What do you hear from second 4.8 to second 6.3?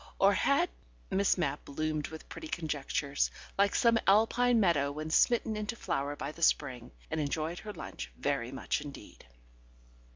when smitten into flower